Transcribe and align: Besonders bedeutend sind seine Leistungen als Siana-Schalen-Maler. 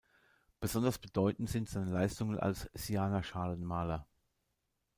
Besonders 0.59 0.97
bedeutend 0.97 1.47
sind 1.47 1.69
seine 1.69 1.91
Leistungen 1.91 2.39
als 2.39 2.67
Siana-Schalen-Maler. 2.73 4.07